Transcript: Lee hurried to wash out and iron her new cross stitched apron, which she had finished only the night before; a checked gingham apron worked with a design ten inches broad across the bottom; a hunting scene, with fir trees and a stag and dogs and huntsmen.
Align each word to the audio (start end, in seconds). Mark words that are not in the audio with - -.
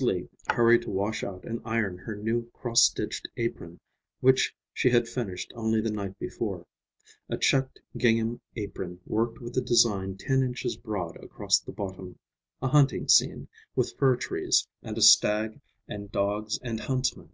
Lee 0.00 0.28
hurried 0.50 0.82
to 0.82 0.90
wash 0.90 1.22
out 1.22 1.44
and 1.44 1.60
iron 1.64 1.98
her 1.98 2.16
new 2.16 2.50
cross 2.52 2.82
stitched 2.82 3.28
apron, 3.36 3.78
which 4.18 4.52
she 4.72 4.90
had 4.90 5.06
finished 5.06 5.52
only 5.54 5.80
the 5.80 5.92
night 5.92 6.18
before; 6.18 6.66
a 7.28 7.38
checked 7.38 7.80
gingham 7.96 8.40
apron 8.56 8.98
worked 9.06 9.38
with 9.40 9.56
a 9.56 9.60
design 9.60 10.16
ten 10.16 10.42
inches 10.42 10.74
broad 10.76 11.16
across 11.22 11.60
the 11.60 11.70
bottom; 11.70 12.18
a 12.60 12.66
hunting 12.66 13.06
scene, 13.06 13.46
with 13.76 13.96
fir 13.96 14.16
trees 14.16 14.66
and 14.82 14.98
a 14.98 15.00
stag 15.00 15.60
and 15.86 16.10
dogs 16.10 16.58
and 16.64 16.80
huntsmen. 16.80 17.30